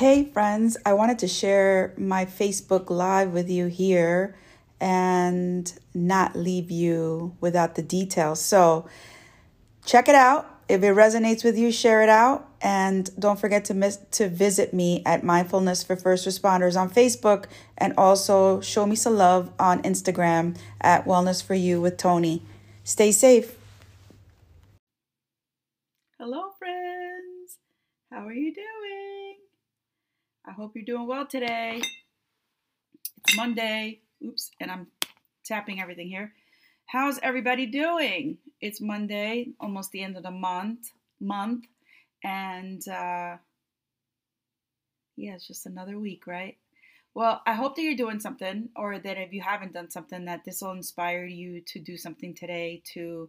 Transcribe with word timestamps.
Hey, 0.00 0.24
friends, 0.24 0.78
I 0.86 0.94
wanted 0.94 1.18
to 1.18 1.28
share 1.28 1.92
my 1.98 2.24
Facebook 2.24 2.88
Live 2.88 3.34
with 3.34 3.50
you 3.50 3.66
here 3.66 4.34
and 4.80 5.70
not 5.92 6.34
leave 6.34 6.70
you 6.70 7.36
without 7.42 7.74
the 7.74 7.82
details. 7.82 8.40
So, 8.40 8.88
check 9.84 10.08
it 10.08 10.14
out. 10.14 10.62
If 10.70 10.82
it 10.82 10.96
resonates 10.96 11.44
with 11.44 11.58
you, 11.58 11.70
share 11.70 12.02
it 12.02 12.08
out. 12.08 12.48
And 12.62 13.10
don't 13.20 13.38
forget 13.38 13.66
to 13.66 13.74
miss, 13.74 13.98
to 14.12 14.30
visit 14.30 14.72
me 14.72 15.02
at 15.04 15.22
Mindfulness 15.22 15.84
for 15.84 15.96
First 15.96 16.26
Responders 16.26 16.80
on 16.80 16.88
Facebook 16.88 17.44
and 17.76 17.92
also 17.98 18.62
show 18.62 18.86
me 18.86 18.96
some 18.96 19.18
love 19.18 19.52
on 19.58 19.82
Instagram 19.82 20.56
at 20.80 21.04
Wellness 21.04 21.44
for 21.44 21.52
You 21.52 21.78
with 21.78 21.98
Tony. 21.98 22.42
Stay 22.84 23.12
safe. 23.12 23.54
Hello, 26.18 26.52
friends. 26.58 27.58
How 28.10 28.26
are 28.26 28.32
you 28.32 28.54
doing? 28.54 28.79
I 30.46 30.52
hope 30.52 30.72
you're 30.74 30.84
doing 30.84 31.06
well 31.06 31.26
today. 31.26 31.82
It's 33.18 33.36
Monday. 33.36 34.00
Oops, 34.24 34.50
and 34.58 34.70
I'm 34.70 34.86
tapping 35.44 35.80
everything 35.80 36.08
here. 36.08 36.32
How's 36.86 37.18
everybody 37.22 37.66
doing? 37.66 38.38
It's 38.60 38.80
Monday, 38.80 39.48
almost 39.60 39.92
the 39.92 40.02
end 40.02 40.16
of 40.16 40.22
the 40.22 40.30
month. 40.30 40.90
Month, 41.20 41.66
and 42.24 42.80
uh, 42.88 43.36
yeah, 45.16 45.34
it's 45.34 45.46
just 45.46 45.66
another 45.66 45.98
week, 45.98 46.26
right? 46.26 46.56
Well, 47.12 47.42
I 47.46 47.52
hope 47.52 47.76
that 47.76 47.82
you're 47.82 47.94
doing 47.94 48.20
something, 48.20 48.70
or 48.74 48.98
that 48.98 49.18
if 49.18 49.34
you 49.34 49.42
haven't 49.42 49.74
done 49.74 49.90
something, 49.90 50.24
that 50.24 50.44
this 50.46 50.62
will 50.62 50.72
inspire 50.72 51.26
you 51.26 51.60
to 51.66 51.78
do 51.78 51.98
something 51.98 52.34
today 52.34 52.82
to 52.94 53.28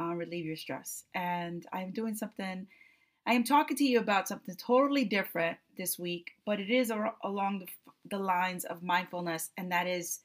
uh, 0.00 0.14
relieve 0.14 0.46
your 0.46 0.56
stress. 0.56 1.04
And 1.14 1.66
I'm 1.72 1.90
doing 1.90 2.14
something. 2.14 2.68
I 3.26 3.32
am 3.32 3.44
talking 3.44 3.76
to 3.78 3.84
you 3.84 4.00
about 4.00 4.28
something 4.28 4.54
totally 4.54 5.04
different 5.04 5.56
this 5.78 5.98
week, 5.98 6.32
but 6.44 6.60
it 6.60 6.70
is 6.70 6.92
along 7.24 7.66
the, 8.10 8.18
lines 8.18 8.64
of 8.64 8.82
mindfulness, 8.82 9.50
and 9.56 9.72
that 9.72 9.86
is 9.86 10.20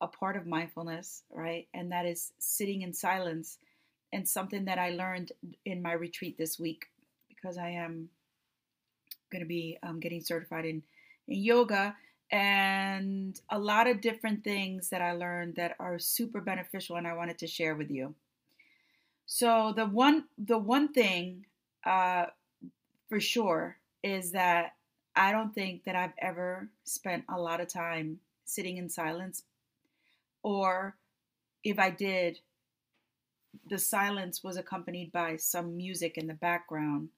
a 0.00 0.06
part 0.06 0.36
of 0.36 0.46
mindfulness, 0.46 1.22
right? 1.30 1.68
And 1.74 1.92
that 1.92 2.06
is 2.06 2.32
sitting 2.38 2.80
in 2.80 2.94
silence, 2.94 3.58
and 4.12 4.26
something 4.26 4.64
that 4.64 4.78
I 4.78 4.90
learned 4.90 5.32
in 5.64 5.82
my 5.82 5.92
retreat 5.92 6.38
this 6.38 6.58
week 6.58 6.86
because 7.28 7.58
I 7.58 7.70
am 7.70 8.08
going 9.30 9.42
to 9.42 9.48
be 9.48 9.78
um, 9.82 10.00
getting 10.00 10.20
certified 10.20 10.64
in, 10.64 10.82
in 11.28 11.38
yoga 11.38 11.94
and 12.32 13.40
a 13.50 13.58
lot 13.58 13.86
of 13.86 14.00
different 14.00 14.44
things 14.44 14.88
that 14.90 15.02
I 15.02 15.12
learned 15.12 15.56
that 15.56 15.76
are 15.78 15.98
super 15.98 16.40
beneficial 16.40 16.96
and 16.96 17.06
I 17.06 17.14
wanted 17.14 17.38
to 17.38 17.46
share 17.46 17.74
with 17.74 17.90
you. 17.90 18.14
So 19.26 19.72
the 19.74 19.86
one 19.86 20.24
the 20.38 20.58
one 20.58 20.92
thing 20.92 21.46
uh, 21.84 22.26
for 23.10 23.20
sure 23.20 23.76
is 24.02 24.32
that 24.32 24.76
I 25.14 25.32
don't 25.32 25.54
think 25.54 25.84
that 25.84 25.96
I've 25.96 26.14
ever 26.18 26.70
spent 26.84 27.24
a 27.28 27.38
lot 27.38 27.60
of 27.60 27.68
time 27.68 28.20
sitting 28.46 28.78
in 28.78 28.88
silence 28.88 29.42
or 30.42 30.96
if 31.62 31.78
I 31.78 31.90
did 31.90 32.38
the 33.68 33.78
silence 33.78 34.42
was 34.44 34.56
accompanied 34.56 35.10
by 35.12 35.36
some 35.36 35.76
music 35.76 36.16
in 36.16 36.28
the 36.28 36.34
background 36.34 37.08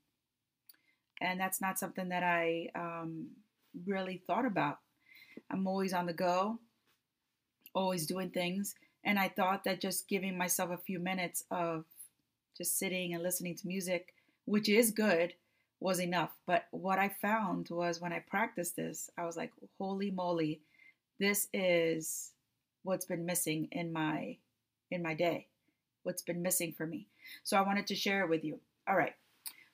and 1.20 1.38
that's 1.38 1.60
not 1.60 1.78
something 1.78 2.08
that 2.08 2.22
I 2.22 2.68
um, 2.74 3.28
really 3.86 4.22
thought 4.26 4.46
about. 4.46 4.78
I'm 5.50 5.66
always 5.68 5.92
on 5.92 6.06
the 6.06 6.12
go, 6.12 6.58
always 7.74 8.06
doing 8.06 8.30
things, 8.30 8.74
and 9.04 9.18
I 9.18 9.28
thought 9.28 9.64
that 9.64 9.80
just 9.80 10.08
giving 10.08 10.36
myself 10.36 10.70
a 10.70 10.78
few 10.78 10.98
minutes 10.98 11.44
of 11.50 11.84
just 12.56 12.78
sitting 12.78 13.14
and 13.14 13.22
listening 13.22 13.54
to 13.56 13.68
music, 13.68 14.14
which 14.46 14.68
is 14.68 14.90
good, 14.90 15.34
was 15.82 16.00
enough. 16.00 16.30
But 16.46 16.66
what 16.70 16.98
I 16.98 17.08
found 17.08 17.68
was 17.70 18.00
when 18.00 18.12
I 18.12 18.20
practiced 18.20 18.76
this, 18.76 19.10
I 19.18 19.24
was 19.24 19.36
like, 19.36 19.52
holy 19.78 20.10
moly, 20.10 20.60
this 21.18 21.48
is 21.52 22.32
what's 22.82 23.06
been 23.06 23.26
missing 23.26 23.68
in 23.72 23.92
my 23.92 24.36
in 24.90 25.02
my 25.02 25.14
day. 25.14 25.48
What's 26.02 26.22
been 26.22 26.42
missing 26.42 26.74
for 26.76 26.86
me. 26.86 27.06
So 27.44 27.56
I 27.56 27.62
wanted 27.62 27.86
to 27.88 27.94
share 27.94 28.22
it 28.22 28.28
with 28.28 28.44
you. 28.44 28.60
All 28.88 28.96
right. 28.96 29.14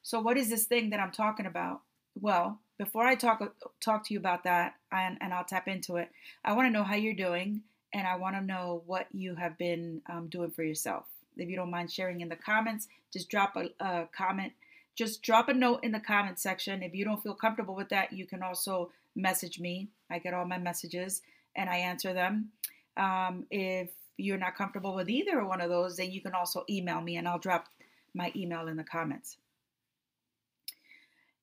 So, 0.02 0.20
what 0.20 0.36
is 0.36 0.48
this 0.48 0.64
thing 0.64 0.90
that 0.90 1.00
I'm 1.00 1.10
talking 1.10 1.46
about? 1.46 1.82
Well, 2.14 2.60
before 2.78 3.06
I 3.06 3.14
talk 3.14 3.42
talk 3.80 4.06
to 4.06 4.14
you 4.14 4.20
about 4.20 4.44
that, 4.44 4.74
and, 4.92 5.18
and 5.20 5.34
I'll 5.34 5.44
tap 5.44 5.68
into 5.68 5.96
it, 5.96 6.10
I 6.44 6.52
want 6.52 6.66
to 6.66 6.72
know 6.72 6.84
how 6.84 6.94
you're 6.94 7.14
doing, 7.14 7.62
and 7.92 8.06
I 8.06 8.16
want 8.16 8.36
to 8.36 8.42
know 8.42 8.82
what 8.86 9.06
you 9.12 9.34
have 9.34 9.58
been 9.58 10.02
um, 10.10 10.28
doing 10.28 10.50
for 10.50 10.62
yourself. 10.62 11.04
If 11.36 11.48
you 11.48 11.56
don't 11.56 11.70
mind 11.70 11.92
sharing 11.92 12.20
in 12.20 12.28
the 12.28 12.36
comments, 12.36 12.88
just 13.12 13.28
drop 13.28 13.56
a, 13.56 13.68
a 13.84 14.08
comment. 14.16 14.52
Just 14.98 15.22
drop 15.22 15.48
a 15.48 15.54
note 15.54 15.84
in 15.84 15.92
the 15.92 16.00
comment 16.00 16.40
section. 16.40 16.82
If 16.82 16.92
you 16.92 17.04
don't 17.04 17.22
feel 17.22 17.34
comfortable 17.34 17.76
with 17.76 17.90
that, 17.90 18.12
you 18.12 18.26
can 18.26 18.42
also 18.42 18.90
message 19.14 19.60
me. 19.60 19.90
I 20.10 20.18
get 20.18 20.34
all 20.34 20.44
my 20.44 20.58
messages 20.58 21.22
and 21.54 21.70
I 21.70 21.76
answer 21.76 22.12
them. 22.12 22.48
Um, 22.96 23.46
if 23.48 23.90
you're 24.16 24.38
not 24.38 24.56
comfortable 24.56 24.96
with 24.96 25.08
either 25.08 25.44
one 25.44 25.60
of 25.60 25.70
those, 25.70 25.98
then 25.98 26.10
you 26.10 26.20
can 26.20 26.34
also 26.34 26.64
email 26.68 27.00
me 27.00 27.16
and 27.16 27.28
I'll 27.28 27.38
drop 27.38 27.66
my 28.12 28.32
email 28.34 28.66
in 28.66 28.76
the 28.76 28.82
comments. 28.82 29.36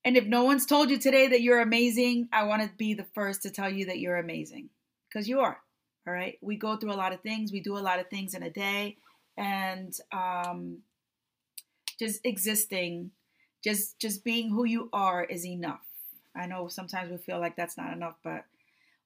And 0.03 0.17
if 0.17 0.25
no 0.25 0.43
one's 0.43 0.65
told 0.65 0.89
you 0.89 0.97
today 0.97 1.29
that 1.29 1.41
you're 1.41 1.61
amazing, 1.61 2.27
I 2.33 2.43
want 2.43 2.61
to 2.61 2.69
be 2.75 2.93
the 2.93 3.07
first 3.15 3.43
to 3.43 3.51
tell 3.51 3.69
you 3.69 3.85
that 3.85 3.99
you're 3.99 4.17
amazing 4.17 4.67
because 5.07 5.29
you 5.29 5.39
are. 5.39 5.57
All 6.05 6.13
right. 6.13 6.37
We 6.41 6.57
go 6.57 6.75
through 6.75 6.91
a 6.91 6.99
lot 6.99 7.13
of 7.13 7.21
things, 7.21 7.53
we 7.53 7.61
do 7.61 7.77
a 7.77 7.79
lot 7.79 7.99
of 7.99 8.09
things 8.09 8.33
in 8.33 8.43
a 8.43 8.49
day, 8.49 8.97
and 9.37 9.97
um, 10.11 10.79
just 11.97 12.19
existing, 12.25 13.11
just 13.65 13.99
just 13.99 14.23
being 14.23 14.49
who 14.49 14.63
you 14.63 14.89
are 14.93 15.25
is 15.25 15.45
enough. 15.45 15.85
I 16.33 16.45
know 16.45 16.69
sometimes 16.69 17.11
we 17.11 17.17
feel 17.17 17.39
like 17.39 17.57
that's 17.57 17.77
not 17.77 17.91
enough, 17.91 18.15
but 18.23 18.45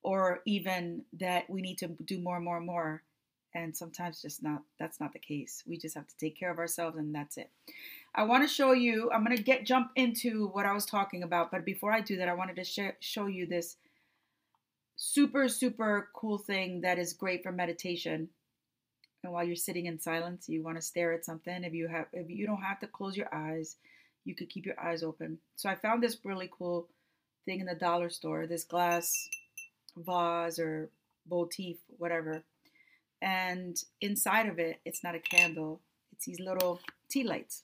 or 0.03 0.41
even 0.45 1.03
that 1.19 1.49
we 1.49 1.61
need 1.61 1.79
to 1.79 1.87
do 1.87 2.19
more 2.19 2.35
and 2.35 2.45
more 2.45 2.57
and 2.57 2.65
more 2.67 3.01
and 3.55 3.75
sometimes 3.75 4.21
just 4.21 4.43
not 4.43 4.61
that's 4.79 4.99
not 4.99 5.11
the 5.11 5.19
case 5.19 5.63
we 5.67 5.75
just 5.75 5.95
have 5.95 6.07
to 6.07 6.15
take 6.17 6.37
care 6.37 6.51
of 6.51 6.59
ourselves 6.59 6.95
and 6.97 7.13
that's 7.15 7.35
it 7.35 7.49
I 8.13 8.23
want 8.23 8.47
to 8.47 8.53
show 8.53 8.71
you, 8.71 9.11
I'm 9.11 9.23
going 9.23 9.37
to 9.37 9.43
get 9.43 9.65
jump 9.65 9.91
into 9.95 10.47
what 10.47 10.65
I 10.65 10.73
was 10.73 10.85
talking 10.85 11.23
about, 11.23 11.51
but 11.51 11.63
before 11.63 11.91
I 11.91 12.01
do 12.01 12.17
that, 12.17 12.29
I 12.29 12.33
wanted 12.33 12.55
to 12.55 12.63
sh- 12.63 12.97
show 12.99 13.27
you 13.27 13.45
this 13.45 13.77
super, 14.95 15.47
super 15.47 16.09
cool 16.13 16.37
thing 16.37 16.81
that 16.81 16.97
is 16.97 17.13
great 17.13 17.43
for 17.43 17.51
meditation. 17.51 18.29
And 19.23 19.31
while 19.31 19.43
you're 19.43 19.55
sitting 19.55 19.85
in 19.85 19.99
silence, 19.99 20.49
you 20.49 20.63
want 20.63 20.77
to 20.77 20.81
stare 20.81 21.13
at 21.13 21.25
something. 21.25 21.63
If 21.63 21.73
you 21.73 21.87
have, 21.87 22.07
if 22.13 22.29
you 22.29 22.47
don't 22.47 22.63
have 22.63 22.79
to 22.79 22.87
close 22.87 23.15
your 23.15 23.33
eyes, 23.33 23.75
you 24.25 24.35
could 24.35 24.49
keep 24.49 24.65
your 24.65 24.79
eyes 24.79 25.03
open. 25.03 25.39
So 25.55 25.69
I 25.69 25.75
found 25.75 26.03
this 26.03 26.17
really 26.23 26.49
cool 26.51 26.87
thing 27.45 27.59
in 27.59 27.65
the 27.65 27.75
dollar 27.75 28.09
store, 28.09 28.47
this 28.47 28.63
glass 28.63 29.27
vase 29.97 30.59
or 30.59 30.89
motif, 31.29 31.77
whatever. 31.97 32.43
And 33.21 33.77
inside 34.01 34.47
of 34.47 34.59
it, 34.59 34.79
it's 34.85 35.03
not 35.03 35.15
a 35.15 35.19
candle, 35.19 35.81
it's 36.11 36.25
these 36.25 36.39
little 36.39 36.79
tea 37.09 37.23
lights 37.23 37.63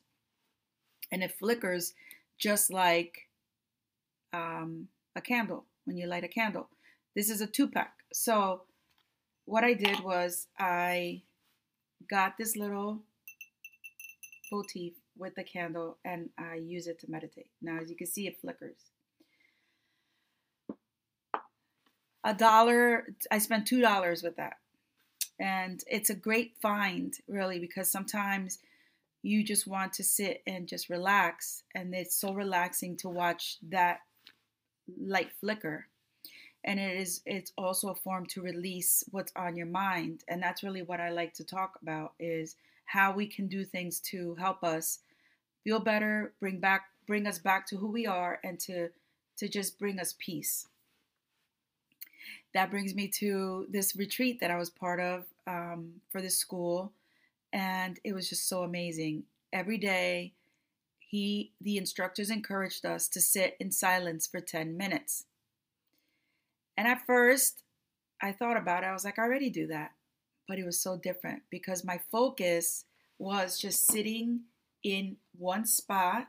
and 1.12 1.24
it 1.24 1.32
flickers 1.38 1.94
just 2.38 2.72
like 2.72 3.30
um, 4.34 4.88
a 5.16 5.22
candle 5.22 5.66
when 5.86 5.98
you 5.98 6.08
light 6.08 6.24
a 6.24 6.28
candle. 6.28 6.68
This 7.16 7.30
is 7.30 7.42
a 7.42 7.48
two 7.48 7.68
pack. 7.68 7.94
So 8.12 8.64
what 9.46 9.64
I 9.64 9.74
did 9.74 10.02
was 10.02 10.48
I 10.60 11.22
got 12.10 12.38
this 12.38 12.56
little 12.56 13.02
motif 14.52 14.94
with 15.18 15.36
the 15.36 15.44
candle 15.44 15.98
and 16.03 16.30
I 16.38 16.56
use 16.56 16.88
it 16.88 17.00
to 17.00 17.12
meditate. 17.12 17.48
Now, 17.62 17.80
as 17.81 17.90
you 17.90 17.96
can 17.96 18.08
see, 18.08 18.28
it 18.28 18.40
flickers. 18.42 18.78
A 22.24 22.34
dollar, 22.34 23.08
I 23.30 23.38
spent 23.38 23.68
two 23.68 23.81
dollars 23.81 24.24
with 24.24 24.36
that. 24.38 24.58
And 25.40 25.84
it's 25.88 26.09
a 26.09 26.16
great 26.16 26.56
find, 26.62 27.14
really, 27.28 27.59
because 27.59 27.92
sometimes 27.92 28.59
you 29.22 29.44
just 29.44 29.68
want 29.68 29.94
to 29.94 30.04
sit 30.04 30.42
and 30.48 30.68
just 30.68 30.90
relax. 30.90 31.64
And 31.74 31.94
it's 31.94 32.16
so 32.16 32.34
relaxing 32.34 32.96
to 32.98 33.09
watch 33.09 33.58
that 33.70 34.00
light 35.00 35.31
flicker. 35.40 35.88
And 36.63 36.80
it 36.80 36.98
is 36.98 37.22
it's 37.25 37.51
also 37.57 37.89
a 37.89 37.95
form 37.95 38.25
to 38.28 38.42
release 38.42 39.04
what's 39.12 39.31
on 39.36 39.56
your 39.56 39.68
mind. 39.68 40.24
And 40.28 40.42
that's 40.42 40.63
really 40.63 40.81
what 40.81 41.00
I 41.00 41.10
like 41.10 41.34
to 41.36 41.44
talk 41.44 41.78
about 41.81 42.13
is 42.19 42.56
how 42.86 43.13
we 43.13 43.28
can 43.28 43.48
do 43.48 43.66
things 43.66 44.00
to 44.12 44.36
help 44.36 44.63
us 44.63 45.00
feel 45.65 45.79
better, 45.79 46.31
bring 46.39 46.59
back 46.62 46.85
bring 47.06 47.27
us 47.27 47.38
back 47.38 47.67
to 47.67 47.77
who 47.77 47.91
we 47.91 48.07
are 48.07 48.39
and 48.44 48.57
to 48.62 48.89
to 49.38 49.50
just 49.50 49.77
bring 49.77 50.00
us 50.00 50.15
peace. 50.17 50.67
That 52.53 52.71
brings 52.71 52.95
me 52.95 53.09
to 53.19 53.67
this 53.69 53.97
retreat 53.97 54.39
that 54.39 54.51
I 54.51 54.56
was 54.56 54.69
part 54.69 55.01
of 55.01 55.25
um, 55.45 55.95
for 56.09 56.21
this 56.21 56.38
school 56.38 56.94
and 57.51 58.00
it 58.03 58.13
was 58.13 58.29
just 58.29 58.47
so 58.47 58.63
amazing. 58.63 59.23
Every 59.51 59.77
day, 59.77 60.33
he 61.00 61.51
the 61.59 61.77
instructors 61.77 62.29
encouraged 62.29 62.85
us 62.85 63.07
to 63.09 63.19
sit 63.19 63.57
in 63.59 63.71
silence 63.71 64.27
for 64.27 64.39
10 64.39 64.77
minutes. 64.77 65.25
And 66.77 66.88
at 66.88 67.06
first, 67.06 67.63
I 68.21 68.31
thought 68.31 68.57
about 68.57 68.83
it. 68.83 68.88
I 68.88 68.94
was 68.94 69.06
like, 69.06 69.17
I 69.17 69.23
already 69.23 69.50
do 69.50 69.67
that. 69.67 69.91
But 70.47 70.59
it 70.59 70.65
was 70.65 70.79
so 70.79 70.97
different 70.97 71.44
because 71.50 71.83
my 71.83 72.00
focus 72.12 72.85
was 73.17 73.57
just 73.57 73.88
sitting 73.88 74.41
in 74.83 75.17
one 75.38 75.66
spot 75.66 76.28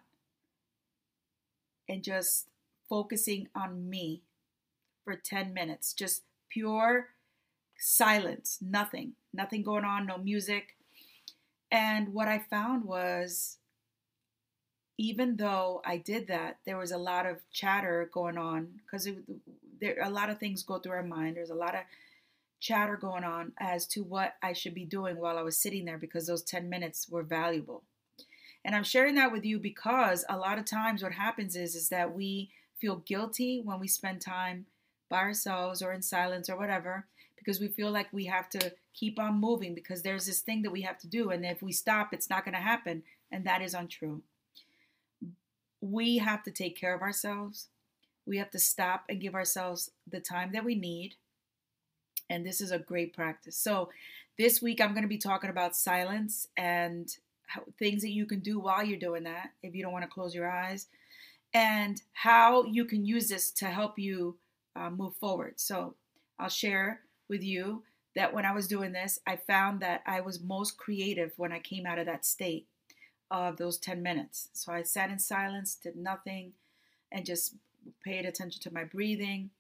and 1.89 2.03
just 2.03 2.49
focusing 2.89 3.49
on 3.55 3.89
me 3.89 4.23
for 5.05 5.17
10 5.17 5.55
minutes, 5.55 5.93
just 5.93 6.23
pure 6.49 7.09
silence, 7.79 8.59
nothing, 8.61 9.13
nothing 9.33 9.63
going 9.63 9.85
on, 9.85 10.07
no 10.07 10.19
music. 10.19 10.77
And 11.71 12.13
what 12.13 12.29
I 12.29 12.39
found 12.39 12.85
was 12.85 13.59
even 14.99 15.37
though 15.37 15.83
I 15.85 15.99
did 15.99 16.29
that, 16.29 16.59
there 16.65 16.79
was 16.79 16.91
a 16.91 16.99
lot 16.99 17.27
of 17.27 17.39
chatter 17.53 18.09
going 18.13 18.39
on 18.39 18.81
because 18.85 19.09
there 19.81 19.99
a 20.03 20.11
lot 20.11 20.31
of 20.31 20.39
things 20.39 20.63
go 20.63 20.79
through 20.79 20.93
our 20.93 21.03
mind. 21.03 21.37
There's 21.37 21.51
a 21.51 21.55
lot 21.55 21.75
of 21.75 21.83
chatter 22.61 22.97
going 22.97 23.25
on 23.25 23.53
as 23.59 23.87
to 23.89 24.03
what 24.03 24.37
I 24.43 24.55
should 24.55 24.75
be 24.75 24.87
doing 24.87 25.17
while 25.19 25.37
I 25.37 25.43
was 25.43 25.61
sitting 25.61 25.85
there 25.85 25.99
because 25.99 26.27
those 26.27 26.43
10 26.43 26.71
minutes 26.71 27.09
were 27.09 27.23
valuable. 27.23 27.83
And 28.67 28.75
I'm 28.75 28.83
sharing 28.83 29.15
that 29.15 29.31
with 29.31 29.45
you 29.45 29.61
because 29.61 30.25
a 30.29 30.37
lot 30.37 30.59
of 30.59 30.65
times 30.65 31.01
what 31.01 31.13
happens 31.13 31.55
is 31.55 31.77
is 31.77 31.89
that 31.91 32.13
we 32.13 32.51
feel 32.81 32.97
guilty 32.97 33.63
when 33.65 33.79
we 33.79 33.87
spend 33.87 34.21
time 34.21 34.67
by 35.09 35.19
ourselves 35.19 35.83
or 35.83 35.93
in 35.93 36.03
silence 36.03 36.51
or 36.51 36.59
whatever 36.59 37.07
because 37.37 37.61
we 37.61 37.69
feel 37.69 37.93
like 37.93 38.13
we 38.13 38.25
have 38.25 38.51
to 38.51 38.73
keep 38.93 39.21
on 39.21 39.41
moving 39.41 39.73
because 39.73 40.03
there's 40.03 40.27
this 40.27 40.41
thing 40.41 40.63
that 40.63 40.73
we 40.73 40.83
have 40.83 40.99
to 40.99 41.07
do 41.07 41.31
and 41.31 41.47
if 41.47 41.63
we 41.63 41.71
stop 41.71 42.13
it's 42.13 42.29
not 42.29 42.45
going 42.45 42.57
to 42.57 42.61
happen 42.61 43.05
and 43.31 43.45
that 43.45 43.63
is 43.63 43.73
untrue. 43.73 44.21
We 45.81 46.19
have 46.19 46.43
to 46.43 46.51
take 46.51 46.77
care 46.77 46.95
of 46.95 47.03
ourselves. 47.03 47.69
We 48.27 48.39
have 48.39 48.51
to 48.51 48.59
stop 48.59 49.05
and 49.09 49.21
give 49.21 49.37
ourselves 49.37 49.93
the 50.11 50.19
time 50.19 50.51
that 50.55 50.65
we 50.65 50.75
need 50.75 51.15
and 52.29 52.45
this 52.45 52.61
is 52.61 52.73
a 52.73 52.81
great 52.81 53.15
practice. 53.15 53.57
So, 53.57 53.91
this 54.37 54.61
week 54.61 54.81
I'm 54.81 54.91
going 54.91 55.03
to 55.03 55.09
be 55.09 55.19
talking 55.19 55.51
about 55.51 55.77
silence 55.77 56.49
and 56.59 57.17
how, 57.47 57.63
things 57.79 58.03
that 58.03 58.11
you 58.11 58.27
can 58.27 58.41
do 58.41 58.59
while 58.59 58.85
you're 58.85 58.99
doing 58.99 59.25
that 59.25 59.51
if 59.63 59.75
you 59.75 59.83
don't 59.83 59.93
want 59.93 60.05
to 60.05 60.11
close 60.11 60.35
your 60.35 60.51
eyes, 60.51 60.87
and 61.55 62.03
how 62.13 62.65
you 62.65 62.85
can 62.85 63.05
use 63.05 63.29
this 63.29 63.51
to 63.53 63.67
help 63.67 63.99
you 63.99 64.37
uh, 64.75 64.91
move 64.91 65.15
forward. 65.17 65.55
So, 65.57 65.95
I'll 66.39 66.51
share 66.51 67.01
with 67.29 67.43
you 67.43 67.83
that 68.15 68.35
when 68.35 68.45
I 68.45 68.53
was 68.53 68.69
doing 68.69 68.93
this, 68.93 69.19
I 69.27 69.37
found 69.37 69.81
that 69.81 70.03
I 70.07 70.21
was 70.21 70.43
most 70.43 70.77
creative 70.77 71.33
when 71.37 71.51
I 71.51 71.59
came 71.59 71.87
out 71.87 71.99
of 71.99 72.07
that 72.07 72.27
state 72.27 72.67
of 73.31 73.57
those 73.57 73.79
10 73.79 74.03
minutes. 74.03 74.49
So 74.53 74.73
I 74.73 74.83
sat 74.83 75.11
in 75.11 75.19
silence, 75.19 75.75
did 75.75 75.97
nothing, 75.97 76.53
and 77.11 77.25
just 77.25 77.55
paid 78.05 78.27
attention 78.27 78.61
to 78.63 78.73
my 78.73 78.85
breathing 78.85 79.51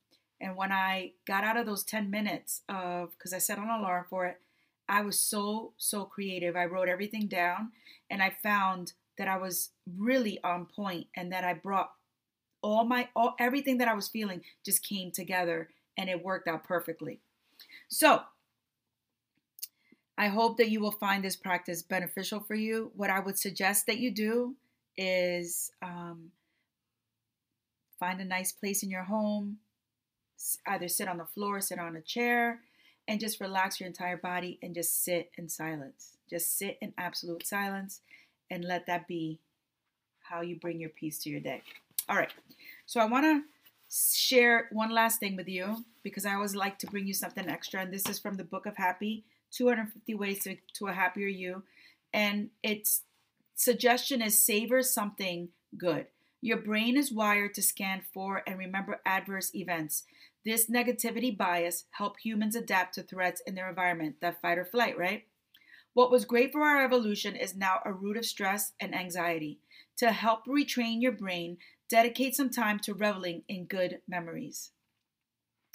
and 0.40 0.56
when 0.56 0.72
I 0.72 1.12
got 1.26 1.44
out 1.44 1.56
of 1.56 1.66
those 1.66 1.82
10 1.84 2.10
minutes 2.10 2.62
of, 2.68 3.16
because 3.16 3.32
I 3.32 3.38
set 3.38 3.58
an 3.58 3.68
alarm 3.68 4.04
for 4.08 4.26
it, 4.26 4.40
I 4.88 5.02
was 5.02 5.18
so, 5.20 5.72
so 5.76 6.04
creative. 6.04 6.56
I 6.56 6.66
wrote 6.66 6.88
everything 6.88 7.26
down 7.26 7.72
and 8.10 8.22
I 8.22 8.36
found 8.42 8.92
that 9.18 9.28
I 9.28 9.36
was 9.36 9.70
really 9.96 10.38
on 10.44 10.66
point 10.66 11.06
and 11.16 11.32
that 11.32 11.44
I 11.44 11.54
brought 11.54 11.90
all 12.62 12.84
my, 12.84 13.08
all, 13.16 13.34
everything 13.38 13.78
that 13.78 13.88
I 13.88 13.94
was 13.94 14.08
feeling 14.08 14.42
just 14.64 14.86
came 14.86 15.10
together 15.10 15.68
and 15.96 16.08
it 16.08 16.22
worked 16.22 16.48
out 16.48 16.64
perfectly. 16.64 17.20
So, 17.88 18.20
I 20.18 20.28
hope 20.28 20.56
that 20.56 20.70
you 20.70 20.80
will 20.80 20.92
find 20.92 21.22
this 21.22 21.36
practice 21.36 21.82
beneficial 21.82 22.40
for 22.40 22.54
you. 22.54 22.90
What 22.96 23.10
I 23.10 23.20
would 23.20 23.38
suggest 23.38 23.86
that 23.86 23.98
you 23.98 24.10
do 24.10 24.56
is 24.96 25.70
um, 25.82 26.30
find 28.00 28.20
a 28.20 28.24
nice 28.24 28.50
place 28.50 28.82
in 28.82 28.90
your 28.90 29.02
home, 29.02 29.58
either 30.66 30.88
sit 30.88 31.08
on 31.08 31.18
the 31.18 31.26
floor, 31.26 31.60
sit 31.60 31.78
on 31.78 31.96
a 31.96 32.00
chair, 32.00 32.60
and 33.08 33.20
just 33.20 33.40
relax 33.40 33.80
your 33.80 33.86
entire 33.86 34.16
body 34.16 34.58
and 34.62 34.74
just 34.74 35.04
sit 35.04 35.30
in 35.36 35.48
silence. 35.48 36.16
Just 36.28 36.58
sit 36.58 36.78
in 36.80 36.92
absolute 36.98 37.46
silence 37.46 38.00
and 38.50 38.64
let 38.64 38.86
that 38.86 39.06
be 39.06 39.38
how 40.20 40.40
you 40.40 40.56
bring 40.56 40.80
your 40.80 40.90
peace 40.90 41.18
to 41.20 41.30
your 41.30 41.40
day. 41.40 41.62
All 42.08 42.16
right. 42.16 42.32
So 42.86 43.00
I 43.00 43.06
want 43.06 43.24
to 43.24 43.42
share 43.90 44.68
one 44.72 44.90
last 44.90 45.20
thing 45.20 45.36
with 45.36 45.48
you 45.48 45.84
because 46.02 46.26
I 46.26 46.34
always 46.34 46.56
like 46.56 46.78
to 46.80 46.86
bring 46.86 47.06
you 47.06 47.14
something 47.14 47.48
extra. 47.48 47.80
And 47.80 47.92
this 47.92 48.08
is 48.08 48.18
from 48.18 48.36
the 48.36 48.44
Book 48.44 48.66
of 48.66 48.76
Happy 48.76 49.24
250 49.52 50.14
Ways 50.14 50.40
to, 50.44 50.56
to 50.74 50.88
a 50.88 50.92
Happier 50.92 51.28
You. 51.28 51.62
And 52.12 52.50
its 52.62 53.02
suggestion 53.54 54.22
is 54.22 54.42
savor 54.42 54.82
something 54.82 55.50
good. 55.76 56.06
Your 56.40 56.58
brain 56.58 56.96
is 56.96 57.12
wired 57.12 57.54
to 57.54 57.62
scan 57.62 58.02
for 58.12 58.42
and 58.46 58.58
remember 58.58 59.00
adverse 59.04 59.54
events. 59.54 60.04
This 60.46 60.70
negativity 60.70 61.36
bias 61.36 61.86
help 61.90 62.20
humans 62.20 62.54
adapt 62.54 62.94
to 62.94 63.02
threats 63.02 63.42
in 63.48 63.56
their 63.56 63.68
environment, 63.68 64.20
that 64.20 64.40
fight 64.40 64.58
or 64.58 64.64
flight, 64.64 64.96
right? 64.96 65.24
What 65.92 66.12
was 66.12 66.24
great 66.24 66.52
for 66.52 66.62
our 66.62 66.84
evolution 66.84 67.34
is 67.34 67.56
now 67.56 67.80
a 67.84 67.92
root 67.92 68.16
of 68.16 68.24
stress 68.24 68.72
and 68.78 68.94
anxiety. 68.94 69.58
To 69.96 70.12
help 70.12 70.46
retrain 70.46 71.02
your 71.02 71.10
brain, 71.10 71.56
dedicate 71.88 72.36
some 72.36 72.48
time 72.48 72.78
to 72.80 72.94
reveling 72.94 73.42
in 73.48 73.64
good 73.64 73.98
memories. 74.06 74.70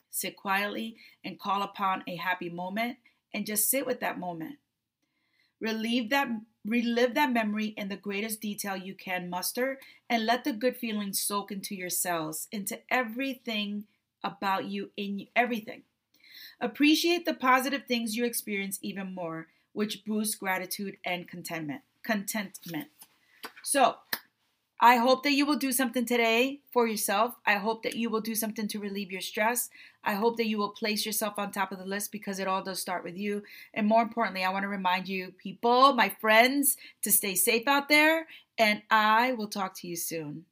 Sit 0.10 0.38
quietly 0.38 0.96
and 1.22 1.38
call 1.38 1.64
upon 1.64 2.06
a 2.08 2.16
happy 2.16 2.50
moment 2.50 2.96
and 3.34 3.46
just 3.46 3.70
sit 3.70 3.86
with 3.86 4.00
that 4.00 4.20
moment. 4.20 4.56
Relieve 5.60 6.10
that 6.12 6.30
relive 6.64 7.14
that 7.16 7.34
memory 7.34 7.74
in 7.76 7.90
the 7.90 7.98
greatest 7.98 8.40
detail 8.40 8.78
you 8.78 8.96
can 8.96 9.30
muster 9.30 9.80
and 10.10 10.26
let 10.26 10.46
the 10.46 10.54
good 10.54 10.78
feelings 10.78 11.20
soak 11.20 11.52
into 11.52 11.76
your 11.76 11.90
cells, 11.90 12.48
into 12.54 12.80
everything 12.90 13.84
about 14.24 14.66
you 14.66 14.92
in 14.98 15.28
everything. 15.36 15.84
Appreciate 16.60 17.26
the 17.26 17.34
positive 17.34 17.86
things 17.88 18.16
you 18.16 18.26
experience 18.26 18.80
even 18.82 19.16
more, 19.16 19.48
which 19.74 20.06
boosts 20.06 20.36
gratitude 20.36 20.98
and 21.06 21.28
contentment. 21.28 21.82
Contentment. 22.04 22.88
So, 23.64 23.96
I 24.84 24.96
hope 24.96 25.22
that 25.24 25.34
you 25.34 25.46
will 25.46 25.58
do 25.58 25.72
something 25.72 26.06
today 26.06 26.62
for 26.74 26.88
yourself. 26.88 27.36
I 27.46 27.54
hope 27.54 27.84
that 27.84 27.96
you 27.96 28.10
will 28.10 28.20
do 28.20 28.34
something 28.34 28.68
to 28.70 28.80
relieve 28.80 29.12
your 29.12 29.22
stress. 29.22 29.70
I 30.04 30.16
hope 30.16 30.38
that 30.38 30.48
you 30.48 30.58
will 30.58 30.70
place 30.70 31.06
yourself 31.06 31.36
on 31.38 31.52
top 31.52 31.72
of 31.72 31.78
the 31.78 31.86
list 31.86 32.12
because 32.12 32.40
it 32.40 32.48
all 32.48 32.64
does 32.64 32.80
start 32.80 33.04
with 33.04 33.16
you. 33.16 33.44
And 33.76 33.86
more 33.86 34.02
importantly, 34.02 34.44
I 34.44 34.50
want 34.50 34.64
to 34.64 34.70
remind 34.70 35.08
you, 35.08 35.34
people, 35.38 35.94
my 35.94 36.10
friends, 36.10 36.78
to 37.04 37.12
stay 37.12 37.36
safe 37.36 37.68
out 37.68 37.90
there. 37.90 38.26
And 38.58 38.82
I 38.90 39.34
will 39.34 39.48
talk 39.48 39.76
to 39.78 39.88
you 39.88 39.96
soon. 39.96 40.46